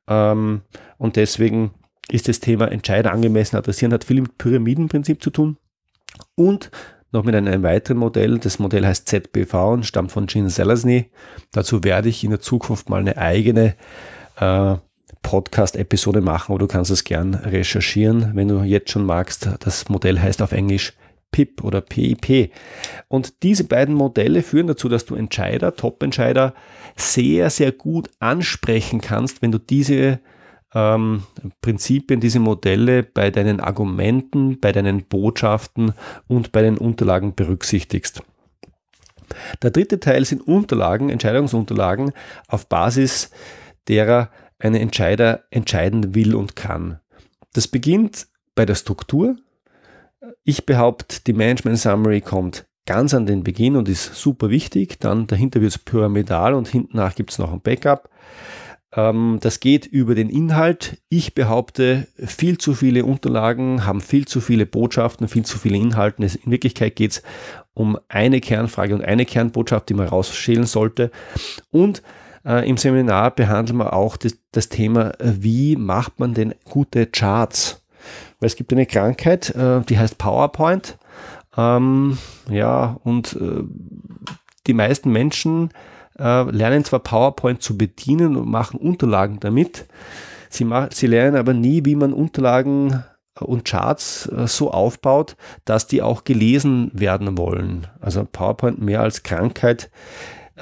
Ähm, 0.08 0.62
und 0.98 1.16
deswegen 1.16 1.72
ist 2.10 2.28
das 2.28 2.40
Thema 2.40 2.70
Entscheider 2.70 3.12
angemessen 3.12 3.56
adressieren, 3.56 3.92
hat 3.92 4.04
viel 4.04 4.20
mit 4.20 4.38
Pyramidenprinzip 4.38 5.22
zu 5.22 5.30
tun. 5.30 5.56
Und 6.34 6.70
noch 7.12 7.24
mit 7.24 7.34
einem 7.34 7.62
weiteren 7.62 7.98
Modell. 7.98 8.38
Das 8.38 8.58
Modell 8.58 8.86
heißt 8.86 9.06
ZBV 9.06 9.54
und 9.72 9.86
stammt 9.86 10.12
von 10.12 10.26
Gene 10.26 10.50
Selesny. 10.50 11.10
Dazu 11.52 11.84
werde 11.84 12.08
ich 12.08 12.24
in 12.24 12.30
der 12.30 12.40
Zukunft 12.40 12.88
mal 12.88 13.00
eine 13.00 13.18
eigene 13.18 13.76
äh, 14.40 14.76
Podcast-Episode 15.32 16.20
machen, 16.20 16.52
aber 16.52 16.58
du 16.58 16.66
kannst 16.66 16.90
es 16.90 17.04
gern 17.04 17.32
recherchieren, 17.32 18.32
wenn 18.34 18.48
du 18.48 18.64
jetzt 18.64 18.90
schon 18.90 19.06
magst. 19.06 19.48
Das 19.60 19.88
Modell 19.88 20.20
heißt 20.20 20.42
auf 20.42 20.52
Englisch 20.52 20.92
PIP 21.30 21.64
oder 21.64 21.80
PIP. 21.80 22.52
Und 23.08 23.42
diese 23.42 23.64
beiden 23.64 23.94
Modelle 23.94 24.42
führen 24.42 24.66
dazu, 24.66 24.90
dass 24.90 25.06
du 25.06 25.14
Entscheider, 25.14 25.74
Top-Entscheider 25.74 26.52
sehr, 26.96 27.48
sehr 27.48 27.72
gut 27.72 28.10
ansprechen 28.18 29.00
kannst, 29.00 29.40
wenn 29.40 29.52
du 29.52 29.58
diese 29.58 30.20
ähm, 30.74 31.22
Prinzipien, 31.62 32.20
diese 32.20 32.38
Modelle 32.38 33.02
bei 33.02 33.30
deinen 33.30 33.58
Argumenten, 33.60 34.60
bei 34.60 34.70
deinen 34.70 35.04
Botschaften 35.04 35.94
und 36.28 36.52
bei 36.52 36.60
den 36.60 36.76
Unterlagen 36.76 37.34
berücksichtigst. 37.34 38.22
Der 39.62 39.70
dritte 39.70 39.98
Teil 39.98 40.26
sind 40.26 40.46
Unterlagen, 40.46 41.08
Entscheidungsunterlagen 41.08 42.12
auf 42.48 42.66
Basis 42.66 43.30
derer 43.88 44.28
ein 44.62 44.74
Entscheider 44.74 45.44
entscheiden 45.50 46.14
will 46.14 46.34
und 46.34 46.56
kann. 46.56 47.00
Das 47.52 47.68
beginnt 47.68 48.28
bei 48.54 48.64
der 48.64 48.76
Struktur. 48.76 49.36
Ich 50.44 50.66
behaupte, 50.66 51.16
die 51.26 51.32
Management 51.32 51.78
Summary 51.78 52.20
kommt 52.20 52.66
ganz 52.86 53.12
an 53.12 53.26
den 53.26 53.42
Beginn 53.42 53.76
und 53.76 53.88
ist 53.88 54.14
super 54.14 54.50
wichtig. 54.50 55.00
Dann 55.00 55.26
dahinter 55.26 55.60
wird 55.60 55.72
es 55.72 55.78
pyramidal 55.78 56.54
und 56.54 56.68
hinten 56.68 56.96
nach 56.96 57.14
gibt 57.14 57.30
es 57.30 57.38
noch 57.38 57.52
ein 57.52 57.60
Backup. 57.60 58.08
Ähm, 58.94 59.38
das 59.40 59.58
geht 59.58 59.86
über 59.86 60.14
den 60.14 60.30
Inhalt. 60.30 61.02
Ich 61.08 61.34
behaupte, 61.34 62.06
viel 62.16 62.58
zu 62.58 62.74
viele 62.74 63.04
Unterlagen 63.04 63.84
haben 63.84 64.00
viel 64.00 64.26
zu 64.26 64.40
viele 64.40 64.66
Botschaften, 64.66 65.26
viel 65.26 65.44
zu 65.44 65.58
viele 65.58 65.76
Inhalte. 65.76 66.22
In 66.22 66.52
Wirklichkeit 66.52 66.94
geht 66.94 67.12
es 67.12 67.22
um 67.74 67.98
eine 68.08 68.40
Kernfrage 68.40 68.94
und 68.94 69.04
eine 69.04 69.24
Kernbotschaft, 69.24 69.88
die 69.88 69.94
man 69.94 70.08
rausschälen 70.08 70.66
sollte. 70.66 71.10
Und 71.70 72.02
äh, 72.44 72.68
Im 72.68 72.76
Seminar 72.76 73.30
behandeln 73.32 73.78
wir 73.78 73.92
auch 73.92 74.16
das, 74.16 74.38
das, 74.50 74.68
Thema, 74.68 75.10
äh, 75.20 75.34
wie 75.42 75.76
macht 75.76 76.18
man 76.18 76.34
denn 76.34 76.54
gute 76.64 77.06
Charts? 77.06 77.82
Weil 78.40 78.48
es 78.48 78.56
gibt 78.56 78.72
eine 78.72 78.86
Krankheit, 78.86 79.50
äh, 79.54 79.80
die 79.82 79.98
heißt 79.98 80.18
PowerPoint. 80.18 80.98
Ähm, 81.56 82.18
ja, 82.50 82.96
und 83.04 83.34
äh, 83.34 83.62
die 84.66 84.74
meisten 84.74 85.10
Menschen 85.10 85.70
äh, 86.18 86.50
lernen 86.50 86.84
zwar 86.84 87.00
PowerPoint 87.00 87.62
zu 87.62 87.76
bedienen 87.76 88.36
und 88.36 88.48
machen 88.48 88.80
Unterlagen 88.80 89.38
damit. 89.40 89.86
Sie, 90.48 90.68
sie 90.90 91.06
lernen 91.06 91.36
aber 91.36 91.54
nie, 91.54 91.84
wie 91.84 91.96
man 91.96 92.12
Unterlagen 92.12 93.04
und 93.40 93.64
Charts 93.64 94.26
äh, 94.26 94.46
so 94.46 94.70
aufbaut, 94.70 95.36
dass 95.64 95.86
die 95.86 96.02
auch 96.02 96.24
gelesen 96.24 96.90
werden 96.92 97.38
wollen. 97.38 97.86
Also 98.00 98.26
PowerPoint 98.30 98.80
mehr 98.80 99.00
als 99.00 99.22
Krankheit 99.22 99.90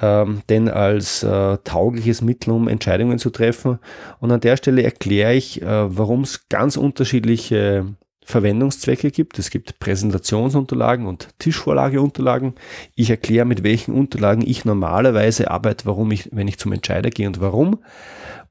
ähm, 0.00 0.42
denn 0.49 0.68
als 0.68 1.23
äh, 1.23 1.59
taugliches 1.64 2.23
Mittel, 2.23 2.52
um 2.52 2.68
Entscheidungen 2.68 3.18
zu 3.18 3.30
treffen. 3.30 3.78
Und 4.18 4.30
an 4.30 4.40
der 4.40 4.56
Stelle 4.56 4.82
erkläre 4.82 5.35
ich, 5.35 5.62
äh, 5.62 5.97
warum 5.97 6.23
es 6.23 6.49
ganz 6.49 6.76
unterschiedliche 6.76 7.87
Verwendungszwecke 8.25 9.11
gibt. 9.11 9.38
Es 9.38 9.50
gibt 9.50 9.78
Präsentationsunterlagen 9.80 11.06
und 11.06 11.28
Tischvorlageunterlagen. 11.38 12.54
Ich 12.94 13.11
erkläre, 13.11 13.44
mit 13.44 13.62
welchen 13.64 13.94
Unterlagen 13.94 14.42
ich 14.47 14.64
normalerweise 14.64 15.50
arbeite, 15.50 15.87
warum 15.87 16.11
ich, 16.12 16.28
wenn 16.32 16.49
ich 16.49 16.59
zum 16.59 16.73
Entscheider 16.73 17.11
gehe 17.11 17.26
und 17.26 17.40
warum. 17.40 17.82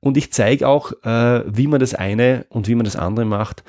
Und 0.01 0.17
ich 0.17 0.31
zeige 0.31 0.67
auch, 0.67 0.91
äh, 1.03 1.43
wie 1.45 1.67
man 1.67 1.79
das 1.79 1.93
eine 1.93 2.45
und 2.49 2.67
wie 2.67 2.75
man 2.75 2.85
das 2.85 2.95
andere 2.95 3.25
macht 3.25 3.63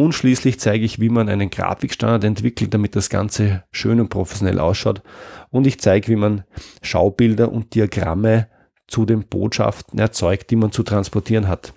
und 0.00 0.14
schließlich 0.14 0.58
zeige 0.58 0.84
ich, 0.84 0.98
wie 0.98 1.10
man 1.10 1.28
einen 1.28 1.50
Grafikstandard 1.50 2.24
entwickelt, 2.24 2.72
damit 2.72 2.96
das 2.96 3.10
Ganze 3.10 3.64
schön 3.70 4.00
und 4.00 4.08
professionell 4.08 4.58
ausschaut. 4.58 5.02
Und 5.50 5.66
ich 5.66 5.78
zeige, 5.78 6.08
wie 6.08 6.16
man 6.16 6.44
Schaubilder 6.80 7.52
und 7.52 7.74
Diagramme 7.74 8.48
zu 8.86 9.04
den 9.04 9.24
Botschaften 9.24 9.98
erzeugt, 9.98 10.50
die 10.50 10.56
man 10.56 10.72
zu 10.72 10.84
transportieren 10.84 11.48
hat. 11.48 11.74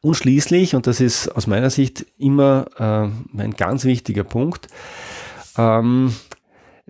Und 0.00 0.16
schließlich, 0.16 0.74
und 0.74 0.88
das 0.88 1.00
ist 1.00 1.28
aus 1.28 1.46
meiner 1.46 1.70
Sicht 1.70 2.04
immer 2.18 2.66
äh, 2.76 3.40
ein 3.40 3.54
ganz 3.56 3.84
wichtiger 3.84 4.24
Punkt, 4.24 4.66
ähm, 5.56 6.14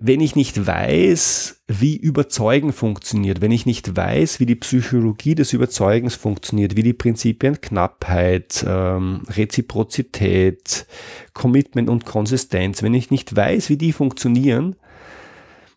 wenn 0.01 0.21
ich 0.21 0.35
nicht 0.35 0.65
weiß, 0.65 1.61
wie 1.67 1.97
Überzeugen 1.97 2.71
funktioniert, 2.71 3.41
wenn 3.41 3.51
ich 3.51 3.65
nicht 3.65 3.97
weiß, 3.97 4.39
wie 4.39 4.45
die 4.45 4.55
Psychologie 4.55 5.35
des 5.35 5.51
Überzeugens 5.51 6.15
funktioniert, 6.15 6.77
wie 6.77 6.83
die 6.83 6.93
Prinzipien 6.93 7.59
Knappheit, 7.59 8.63
ähm, 8.65 9.23
Reziprozität, 9.27 10.87
Commitment 11.33 11.89
und 11.89 12.05
Konsistenz, 12.05 12.81
wenn 12.81 12.93
ich 12.93 13.11
nicht 13.11 13.35
weiß, 13.35 13.69
wie 13.69 13.77
die 13.77 13.91
funktionieren, 13.91 14.77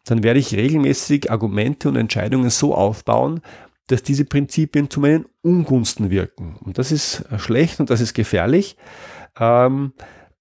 dann 0.04 0.22
werde 0.22 0.38
ich 0.38 0.54
regelmäßig 0.54 1.30
Argumente 1.32 1.88
und 1.88 1.96
Entscheidungen 1.96 2.50
so 2.50 2.76
aufbauen, 2.76 3.40
dass 3.88 4.04
diese 4.04 4.24
Prinzipien 4.24 4.88
zu 4.88 5.00
meinen 5.00 5.26
Ungunsten 5.42 6.10
wirken. 6.10 6.56
Und 6.60 6.78
das 6.78 6.92
ist 6.92 7.24
schlecht 7.38 7.80
und 7.80 7.90
das 7.90 8.00
ist 8.00 8.14
gefährlich. 8.14 8.76
Ähm, 9.38 9.94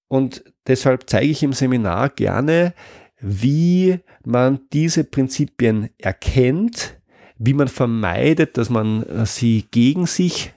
und 0.08 0.44
deshalb 0.68 1.10
zeige 1.10 1.32
ich 1.32 1.42
im 1.42 1.54
Seminar 1.54 2.10
gerne, 2.10 2.76
wie 3.22 4.00
man 4.26 4.62
diese 4.74 5.04
Prinzipien 5.04 5.90
erkennt, 5.98 6.98
wie 7.38 7.54
man 7.54 7.68
vermeidet, 7.68 8.58
dass 8.58 8.70
man 8.70 9.04
äh, 9.04 9.26
sie 9.26 9.66
gegen 9.72 10.06
sich 10.06 10.54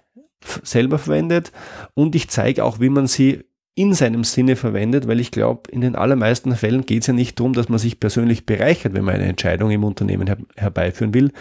selber 0.62 0.98
verwendet. 0.98 1.52
Und 1.94 2.14
ich 2.14 2.28
zeige 2.28 2.64
auch, 2.64 2.80
wie 2.80 2.90
man 2.90 3.06
sie 3.06 3.44
in 3.76 3.92
seinem 3.92 4.22
Sinne 4.22 4.54
verwendet, 4.54 5.08
weil 5.08 5.18
ich 5.18 5.30
glaube, 5.30 5.70
in 5.70 5.80
den 5.80 5.96
allermeisten 5.96 6.54
Fällen 6.54 6.86
geht 6.86 7.02
es 7.02 7.08
ja 7.08 7.12
nicht 7.12 7.40
darum, 7.40 7.54
dass 7.54 7.68
man 7.68 7.78
sich 7.78 7.98
persönlich 7.98 8.46
bereichert, 8.46 8.94
wenn 8.94 9.04
man 9.04 9.16
eine 9.16 9.24
Entscheidung 9.24 9.70
im 9.70 9.82
Unternehmen 9.82 10.28
her 10.28 10.38
herbeiführen 10.56 11.12
will, 11.12 11.32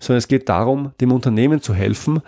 sondern 0.00 0.18
es 0.18 0.28
geht 0.28 0.48
darum, 0.48 0.92
dem 1.00 1.12
Unternehmen 1.12 1.60
zu 1.60 1.74
helfen, 1.74 2.22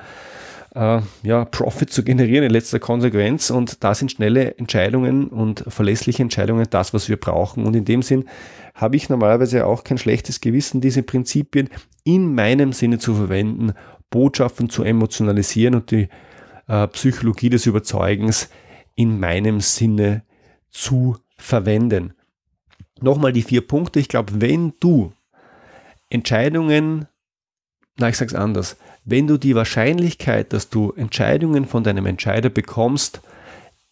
äh, 0.74 1.00
ja, 1.22 1.44
Profit 1.44 1.90
zu 1.90 2.02
generieren 2.02 2.44
in 2.44 2.50
letzter 2.50 2.80
Konsequenz. 2.80 3.50
Und 3.50 3.82
da 3.82 3.94
sind 3.94 4.10
schnelle 4.12 4.56
Entscheidungen 4.58 5.28
und 5.28 5.64
verlässliche 5.68 6.22
Entscheidungen 6.22 6.66
das, 6.68 6.92
was 6.92 7.08
wir 7.08 7.16
brauchen. 7.16 7.64
Und 7.66 7.74
in 7.74 7.84
dem 7.84 8.02
Sinn 8.02 8.24
habe 8.74 8.96
ich 8.96 9.08
normalerweise 9.08 9.66
auch 9.66 9.84
kein 9.84 9.98
schlechtes 9.98 10.40
Gewissen, 10.40 10.80
diese 10.80 11.02
Prinzipien 11.02 11.70
in 12.02 12.34
meinem 12.34 12.72
Sinne 12.72 12.98
zu 12.98 13.14
verwenden, 13.14 13.72
Botschaften 14.10 14.68
zu 14.68 14.82
emotionalisieren 14.82 15.76
und 15.76 15.90
die 15.90 16.08
äh, 16.66 16.88
Psychologie 16.88 17.50
des 17.50 17.66
Überzeugens 17.66 18.50
in 18.94 19.18
meinem 19.18 19.60
Sinne 19.60 20.22
zu 20.70 21.16
verwenden. 21.36 22.14
Nochmal 23.00 23.32
die 23.32 23.42
vier 23.42 23.66
Punkte. 23.66 24.00
Ich 24.00 24.08
glaube, 24.08 24.40
wenn 24.40 24.72
du 24.80 25.12
Entscheidungen, 26.10 27.06
na, 27.96 28.08
ich 28.08 28.16
sag's 28.16 28.34
anders, 28.34 28.76
wenn 29.04 29.26
du 29.26 29.38
die 29.38 29.54
Wahrscheinlichkeit, 29.54 30.52
dass 30.52 30.70
du 30.70 30.92
Entscheidungen 30.92 31.66
von 31.66 31.84
deinem 31.84 32.06
Entscheider 32.06 32.49
bekommst, 32.49 33.20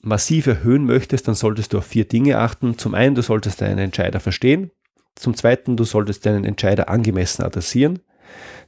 massiv 0.01 0.47
erhöhen 0.47 0.85
möchtest, 0.85 1.29
dann 1.29 1.35
solltest 1.35 1.73
du 1.73 1.79
auf 1.79 1.87
vier 1.87 2.07
Dinge 2.07 2.39
achten. 2.39 2.79
Zum 2.79 2.95
einen, 2.95 3.15
du 3.15 3.23
solltest 3.23 3.61
deinen 3.61 3.79
Entscheider 3.79 4.21
verstehen. 4.21 4.71
Zum 5.15 5.37
zweiten, 5.37 5.77
du 5.77 5.85
solltest 5.85 6.27
deinen 6.27 6.45
Entscheider 6.45 6.89
angemessen 6.89 7.45
adressieren. 7.45 8.01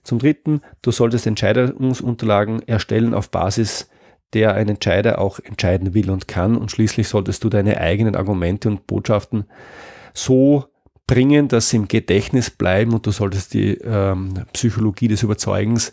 Zum 0.02 0.18
dritten, 0.18 0.60
du 0.82 0.90
solltest 0.90 1.26
Entscheidungsunterlagen 1.26 2.62
erstellen 2.68 3.14
auf 3.14 3.30
Basis 3.30 3.88
der 4.34 4.54
ein 4.54 4.68
Entscheider 4.68 5.20
auch 5.20 5.38
entscheiden 5.38 5.94
will 5.94 6.10
und 6.10 6.28
kann. 6.28 6.56
Und 6.56 6.70
schließlich 6.70 7.08
solltest 7.08 7.44
du 7.44 7.48
deine 7.48 7.80
eigenen 7.80 8.16
Argumente 8.16 8.68
und 8.68 8.86
Botschaften 8.86 9.44
so 10.12 10.64
bringen, 11.06 11.48
dass 11.48 11.70
sie 11.70 11.76
im 11.76 11.88
Gedächtnis 11.88 12.50
bleiben 12.50 12.92
und 12.92 13.06
du 13.06 13.10
solltest 13.10 13.54
die 13.54 13.74
ähm, 13.74 14.34
Psychologie 14.52 15.08
des 15.08 15.22
Überzeugens 15.22 15.92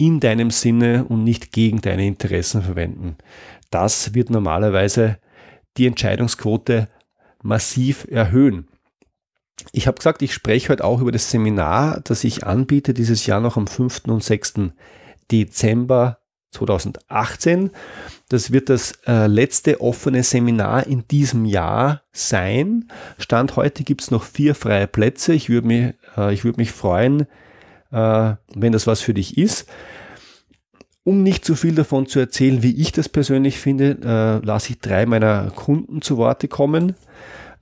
in 0.00 0.18
deinem 0.18 0.50
Sinne 0.50 1.04
und 1.04 1.24
nicht 1.24 1.52
gegen 1.52 1.82
deine 1.82 2.06
Interessen 2.06 2.62
verwenden. 2.62 3.16
Das 3.70 4.14
wird 4.14 4.30
normalerweise 4.30 5.18
die 5.76 5.86
Entscheidungsquote 5.86 6.88
massiv 7.42 8.06
erhöhen. 8.10 8.68
Ich 9.72 9.86
habe 9.86 9.98
gesagt, 9.98 10.22
ich 10.22 10.32
spreche 10.32 10.70
heute 10.70 10.84
auch 10.84 11.02
über 11.02 11.12
das 11.12 11.30
Seminar, 11.30 12.00
das 12.02 12.24
ich 12.24 12.46
anbiete, 12.46 12.94
dieses 12.94 13.26
Jahr 13.26 13.40
noch 13.40 13.58
am 13.58 13.66
5. 13.66 14.04
und 14.06 14.24
6. 14.24 14.72
Dezember 15.30 16.18
2018. 16.52 17.70
Das 18.30 18.52
wird 18.52 18.70
das 18.70 18.92
äh, 19.06 19.26
letzte 19.26 19.82
offene 19.82 20.22
Seminar 20.22 20.86
in 20.86 21.06
diesem 21.08 21.44
Jahr 21.44 22.02
sein. 22.10 22.90
Stand 23.18 23.54
heute 23.56 23.84
gibt 23.84 24.00
es 24.00 24.10
noch 24.10 24.24
vier 24.24 24.54
freie 24.54 24.86
Plätze. 24.86 25.34
Ich 25.34 25.50
würde 25.50 25.66
mich 25.66 25.94
Äh, 26.16 26.34
ich 26.34 26.44
würde 26.44 26.60
mich 26.60 26.72
freuen, 26.72 27.26
äh, 27.92 28.34
wenn 28.54 28.72
das 28.72 28.86
was 28.86 29.00
für 29.00 29.14
dich 29.14 29.38
ist. 29.38 29.68
Um 31.02 31.22
nicht 31.22 31.44
zu 31.44 31.54
viel 31.54 31.74
davon 31.74 32.06
zu 32.06 32.18
erzählen, 32.18 32.62
wie 32.62 32.76
ich 32.76 32.92
das 32.92 33.08
persönlich 33.08 33.58
finde, 33.58 33.98
äh, 34.04 34.44
lasse 34.44 34.70
ich 34.70 34.80
drei 34.80 35.06
meiner 35.06 35.50
Kunden 35.50 36.02
zu 36.02 36.18
Worte 36.18 36.46
kommen 36.46 36.94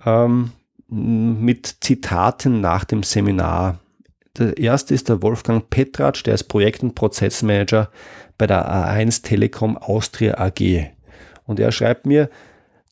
ähm, 0.05 0.53
mit 0.89 1.77
Zitaten 1.81 2.61
nach 2.61 2.85
dem 2.85 3.03
Seminar. 3.03 3.79
Der 4.39 4.57
erste 4.57 4.95
ist 4.95 5.09
der 5.09 5.23
Wolfgang 5.23 5.69
Petratsch, 5.69 6.23
der 6.25 6.35
ist 6.35 6.45
Projekt- 6.45 6.83
und 6.83 6.95
Prozessmanager 6.95 7.91
bei 8.37 8.47
der 8.47 8.69
A1 8.69 9.23
Telekom 9.23 9.77
Austria 9.77 10.39
AG. 10.39 10.91
Und 11.45 11.61
er 11.61 11.73
schreibt 11.73 12.07
mir, 12.07 12.31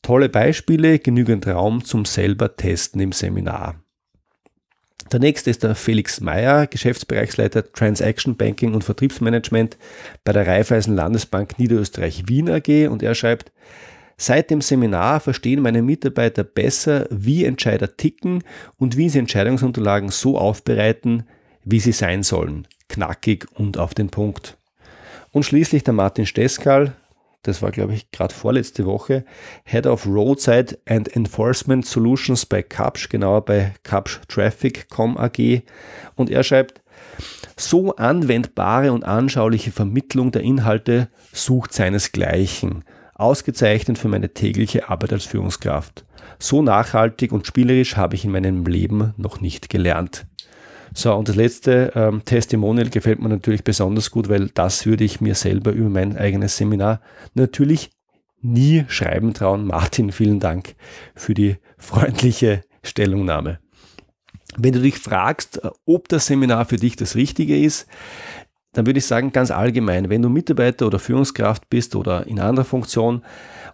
tolle 0.01 0.29
Beispiele, 0.29 0.99
genügend 0.99 1.47
Raum 1.47 1.83
zum 1.83 2.05
selber 2.05 2.55
testen 2.55 3.01
im 3.01 3.11
Seminar. 3.11 3.75
Der 5.11 5.21
nächste 5.21 5.49
ist 5.49 5.63
der 5.63 5.75
Felix 5.75 6.19
Meyer, 6.19 6.67
Geschäftsbereichsleiter 6.67 7.71
Transaction 7.71 8.35
Banking 8.35 8.73
und 8.73 8.83
Vertriebsmanagement 8.83 9.77
bei 10.25 10.33
der 10.33 10.45
Raiffeisen 10.45 10.95
Landesbank 10.95 11.57
Niederösterreich 11.57 12.27
Wien 12.27 12.49
AG 12.49 12.89
und 12.89 13.03
er 13.03 13.15
schreibt, 13.15 13.51
Seit 14.17 14.49
dem 14.49 14.61
Seminar 14.61 15.19
verstehen 15.19 15.61
meine 15.61 15.83
Mitarbeiter 15.83 16.43
besser, 16.43 17.07
wie 17.11 17.45
Entscheider 17.45 17.95
ticken 17.95 18.43
und 18.77 18.97
wie 18.97 19.09
sie 19.09 19.19
Entscheidungsunterlagen 19.19 20.09
so 20.09 20.37
aufbereiten, 20.39 21.23
wie 21.63 21.79
sie 21.79 21.91
sein 21.91 22.23
sollen. 22.23 22.67
Knackig 22.89 23.45
und 23.53 23.77
auf 23.77 23.93
den 23.93 24.09
Punkt. 24.09 24.57
Und 25.31 25.43
schließlich 25.43 25.83
der 25.83 25.93
Martin 25.93 26.25
Steskal, 26.25 26.95
das 27.43 27.61
war 27.61 27.71
glaube 27.71 27.93
ich 27.93 28.11
gerade 28.11 28.33
vorletzte 28.33 28.85
Woche, 28.85 29.25
Head 29.63 29.87
of 29.87 30.05
Roadside 30.05 30.77
and 30.85 31.15
Enforcement 31.15 31.85
Solutions 31.85 32.45
bei 32.45 32.61
Capsch, 32.61 33.09
genauer 33.09 33.45
bei 33.45 33.73
Capsch 33.83 34.19
Traffic.com 34.27 35.17
AG. 35.17 35.63
Und 36.15 36.29
er 36.29 36.43
schreibt, 36.43 36.81
so 37.55 37.95
anwendbare 37.95 38.91
und 38.91 39.03
anschauliche 39.03 39.71
Vermittlung 39.71 40.31
der 40.31 40.41
Inhalte 40.41 41.09
sucht 41.31 41.73
seinesgleichen. 41.73 42.83
Ausgezeichnet 43.15 43.97
für 43.97 44.09
meine 44.09 44.33
tägliche 44.33 44.89
Arbeit 44.89 45.13
als 45.13 45.25
Führungskraft. 45.25 46.05
So 46.37 46.61
nachhaltig 46.61 47.31
und 47.31 47.47
spielerisch 47.47 47.97
habe 47.97 48.15
ich 48.15 48.25
in 48.25 48.31
meinem 48.31 48.65
Leben 48.65 49.13
noch 49.17 49.41
nicht 49.41 49.69
gelernt. 49.69 50.27
So, 50.97 51.13
und 51.13 51.29
das 51.29 51.35
letzte 51.35 51.91
ähm, 51.93 52.25
Testimonial 52.25 52.89
gefällt 52.89 53.21
mir 53.21 53.29
natürlich 53.29 53.63
besonders 53.63 54.09
gut, 54.09 54.29
weil 54.29 54.49
das 54.55 54.87
würde 54.87 55.03
ich 55.03 55.21
mir 55.21 55.35
selber 55.35 55.71
über 55.71 55.89
mein 55.89 56.17
eigenes 56.17 56.57
Seminar 56.57 57.01
natürlich 57.35 57.91
nie 58.41 58.83
schreiben 58.87 59.35
trauen. 59.35 59.67
Martin, 59.67 60.11
vielen 60.11 60.39
Dank 60.39 60.73
für 61.13 61.35
die 61.35 61.57
freundliche 61.77 62.63
Stellungnahme. 62.81 63.59
Wenn 64.57 64.73
du 64.73 64.81
dich 64.81 64.97
fragst, 64.97 65.63
äh, 65.63 65.69
ob 65.85 66.09
das 66.09 66.25
Seminar 66.25 66.65
für 66.65 66.77
dich 66.77 66.95
das 66.95 67.13
Richtige 67.13 67.59
ist, 67.59 67.85
dann 68.73 68.87
würde 68.87 68.97
ich 68.97 69.05
sagen, 69.05 69.31
ganz 69.31 69.51
allgemein, 69.51 70.09
wenn 70.09 70.23
du 70.23 70.29
Mitarbeiter 70.29 70.87
oder 70.87 70.97
Führungskraft 70.97 71.69
bist 71.69 71.95
oder 71.95 72.25
in 72.25 72.39
anderer 72.39 72.65
Funktion 72.65 73.23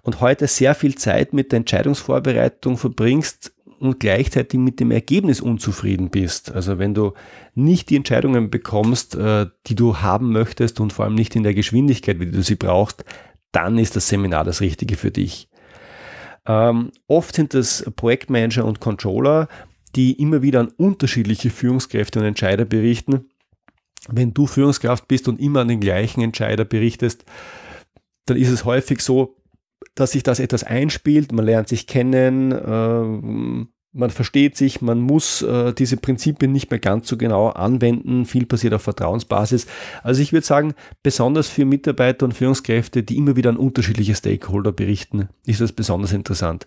und 0.01 0.19
heute 0.19 0.47
sehr 0.47 0.75
viel 0.75 0.95
Zeit 0.95 1.31
mit 1.31 1.53
der 1.53 1.57
Entscheidungsvorbereitung 1.59 2.75
verbringst, 2.75 3.53
und 3.83 3.99
gleichzeitig 3.99 4.59
mit 4.59 4.79
dem 4.79 4.91
Ergebnis 4.91 5.41
unzufrieden 5.41 6.09
bist. 6.09 6.51
Also 6.51 6.79
wenn 6.79 6.93
du 6.93 7.13
nicht 7.53 7.89
die 7.89 7.97
Entscheidungen 7.97 8.49
bekommst, 8.49 9.15
äh, 9.15 9.47
die 9.67 9.75
du 9.75 9.97
haben 9.97 10.31
möchtest 10.31 10.79
und 10.79 10.93
vor 10.93 11.05
allem 11.05 11.15
nicht 11.15 11.35
in 11.35 11.43
der 11.43 11.53
Geschwindigkeit, 11.53 12.19
wie 12.19 12.31
du 12.31 12.41
sie 12.41 12.55
brauchst, 12.55 13.03
dann 13.51 13.77
ist 13.77 13.95
das 13.95 14.07
Seminar 14.07 14.45
das 14.45 14.61
Richtige 14.61 14.95
für 14.95 15.11
dich. 15.11 15.49
Ähm, 16.45 16.91
oft 17.07 17.35
sind 17.35 17.53
das 17.53 17.83
Projektmanager 17.95 18.65
und 18.65 18.79
Controller, 18.79 19.49
die 19.95 20.13
immer 20.13 20.41
wieder 20.41 20.61
an 20.61 20.71
unterschiedliche 20.77 21.49
Führungskräfte 21.49 22.19
und 22.19 22.25
Entscheider 22.25 22.65
berichten. 22.65 23.25
Wenn 24.09 24.33
du 24.33 24.47
Führungskraft 24.47 25.07
bist 25.07 25.27
und 25.27 25.39
immer 25.39 25.61
an 25.61 25.67
den 25.67 25.79
gleichen 25.81 26.21
Entscheider 26.21 26.65
berichtest, 26.65 27.25
dann 28.25 28.37
ist 28.37 28.49
es 28.49 28.63
häufig 28.65 29.01
so, 29.01 29.35
dass 29.95 30.11
sich 30.11 30.23
das 30.23 30.39
etwas 30.39 30.63
einspielt, 30.63 31.31
man 31.31 31.45
lernt 31.45 31.67
sich 31.67 31.87
kennen, 31.87 32.51
äh, 32.51 33.67
man 33.95 34.09
versteht 34.09 34.57
sich, 34.57 34.81
man 34.81 34.99
muss 34.99 35.43
äh, 35.43 35.71
diese 35.73 35.97
Prinzipien 35.97 36.51
nicht 36.51 36.71
mehr 36.71 36.79
ganz 36.79 37.07
so 37.07 37.15
genau 37.15 37.49
anwenden, 37.49 38.25
viel 38.25 38.45
passiert 38.45 38.73
auf 38.73 38.81
Vertrauensbasis. 38.81 39.67
Also 40.01 40.21
ich 40.21 40.33
würde 40.33 40.45
sagen, 40.45 40.73
besonders 41.03 41.47
für 41.47 41.65
Mitarbeiter 41.65 42.25
und 42.25 42.33
Führungskräfte, 42.33 43.03
die 43.03 43.17
immer 43.17 43.35
wieder 43.35 43.51
an 43.51 43.57
unterschiedliche 43.57 44.15
Stakeholder 44.15 44.71
berichten, 44.71 45.29
ist 45.45 45.61
das 45.61 45.71
besonders 45.71 46.11
interessant. 46.11 46.65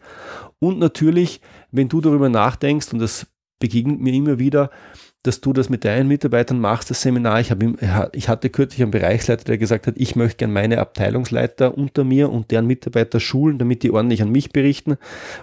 Und 0.60 0.78
natürlich, 0.78 1.40
wenn 1.72 1.88
du 1.88 2.00
darüber 2.00 2.28
nachdenkst, 2.28 2.92
und 2.92 3.00
das 3.00 3.26
begegnet 3.58 4.00
mir 4.00 4.12
immer 4.12 4.38
wieder, 4.38 4.70
dass 5.22 5.40
du 5.40 5.52
das 5.52 5.68
mit 5.68 5.84
deinen 5.84 6.06
Mitarbeitern 6.08 6.60
machst, 6.60 6.88
das 6.90 7.02
Seminar. 7.02 7.40
Ich, 7.40 7.50
habe, 7.50 7.74
ich 8.12 8.28
hatte 8.28 8.48
kürzlich 8.48 8.82
einen 8.82 8.92
Bereichsleiter, 8.92 9.44
der 9.44 9.58
gesagt 9.58 9.86
hat, 9.86 9.94
ich 9.96 10.14
möchte 10.14 10.38
gerne 10.38 10.54
meine 10.54 10.78
Abteilungsleiter 10.78 11.76
unter 11.76 12.04
mir 12.04 12.30
und 12.30 12.50
deren 12.50 12.66
Mitarbeiter 12.66 13.18
schulen, 13.18 13.58
damit 13.58 13.82
die 13.82 13.90
ordentlich 13.90 14.22
an 14.22 14.30
mich 14.30 14.52
berichten 14.52 14.96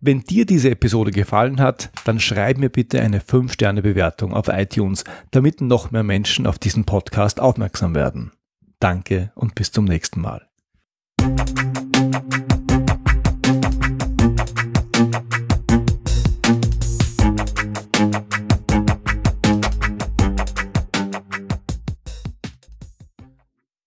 Wenn 0.00 0.20
dir 0.20 0.46
diese 0.46 0.70
Episode 0.70 1.10
gefallen 1.10 1.60
hat, 1.60 1.90
dann 2.04 2.20
schreib 2.20 2.58
mir 2.58 2.68
bitte 2.68 3.00
eine 3.00 3.20
5-Sterne-Bewertung 3.20 4.32
auf 4.32 4.48
iTunes, 4.48 5.04
damit 5.30 5.60
noch 5.60 5.90
mehr 5.90 6.04
Menschen 6.04 6.46
auf 6.46 6.58
diesen 6.58 6.84
Podcast 6.84 7.40
aufmerksam 7.40 7.94
werden. 7.94 8.32
Danke 8.78 9.32
und 9.34 9.54
bis 9.54 9.72
zum 9.72 9.86
nächsten 9.86 10.20
Mal. 10.20 10.47
Thank 11.18 11.78
you. 11.78 11.87